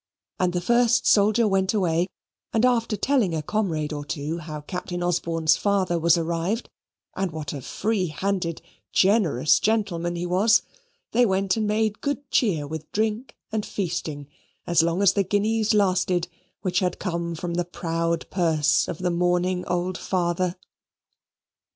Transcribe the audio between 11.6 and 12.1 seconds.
made